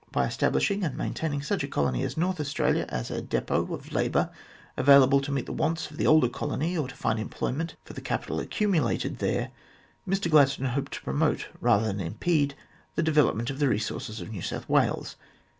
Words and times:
By 0.11 0.25
establishing 0.25 0.83
and 0.83 0.97
maintaining 0.97 1.43
such 1.43 1.63
a 1.63 1.67
colony 1.67 2.01
as 2.01 2.17
North 2.17 2.39
Australia 2.39 2.87
as 2.89 3.11
a 3.11 3.21
depot 3.21 3.71
of 3.71 3.91
labour 3.93 4.31
available 4.75 5.21
to 5.21 5.31
meet 5.31 5.45
the 5.45 5.53
wants 5.53 5.91
of 5.91 5.97
the 5.97 6.07
older 6.07 6.27
colony, 6.27 6.75
or 6.75 6.87
to 6.87 6.95
find 6.95 7.19
employment 7.19 7.75
for 7.85 7.93
the 7.93 8.01
capital 8.01 8.39
accumulated 8.39 9.19
there, 9.19 9.51
Mi 10.07 10.17
Gladstone 10.17 10.69
hoped 10.69 10.93
to 10.93 11.01
promote, 11.03 11.49
rather 11.61 11.85
than 11.85 11.99
impede, 11.99 12.55
the 12.95 13.03
development 13.03 13.51
of 13.51 13.59
the 13.59 13.69
resources 13.69 14.19
of 14.19 14.31
New 14.31 14.41
South 14.41 14.67
Wales. 14.67 15.17